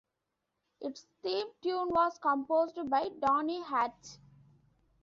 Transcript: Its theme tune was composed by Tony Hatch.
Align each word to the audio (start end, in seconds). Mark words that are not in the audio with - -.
Its 0.79 1.05
theme 1.21 1.45
tune 1.61 1.89
was 1.89 2.17
composed 2.17 2.89
by 2.89 3.09
Tony 3.23 3.61
Hatch. 3.61 4.17